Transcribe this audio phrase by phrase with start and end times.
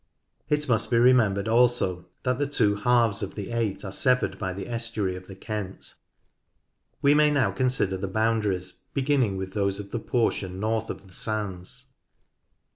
[0.49, 4.51] It must be remembered also that the two halves of the eight are severed by
[4.51, 5.93] the estuary of the Kent.
[7.03, 11.13] We may now consider the boundaries, beginning with those of the portion north of the
[11.13, 11.85] sands.